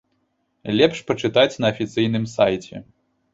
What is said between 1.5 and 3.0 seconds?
на афіцыйным сайце.